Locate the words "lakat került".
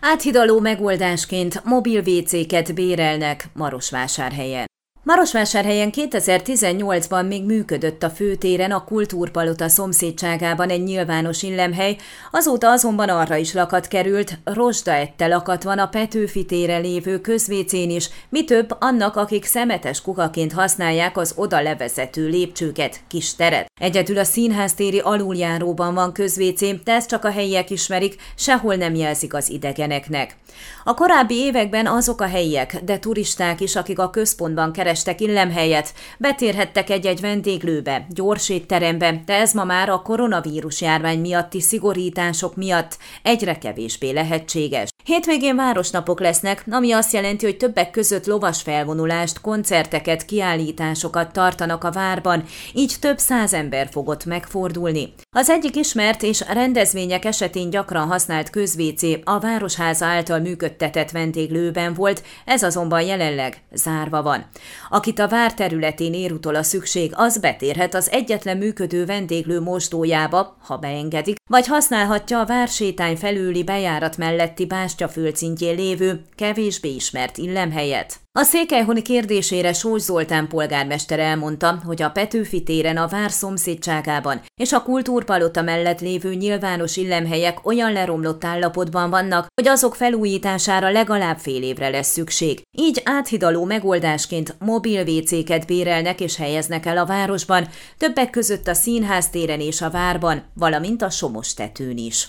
13.52-14.38